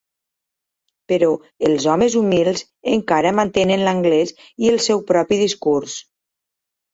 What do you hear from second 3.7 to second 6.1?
l'anglès i el seu propi discurs.